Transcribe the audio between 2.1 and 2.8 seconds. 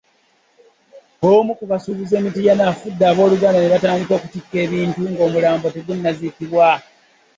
e Mityana